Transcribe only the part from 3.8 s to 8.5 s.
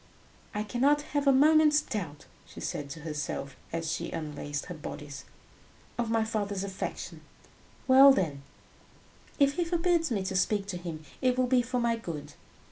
she unlaced her bodice, "of my father's affection. Well, then,